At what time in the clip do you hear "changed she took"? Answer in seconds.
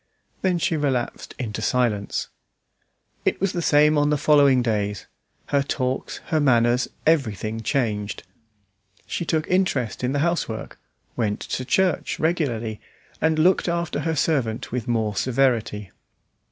7.61-9.47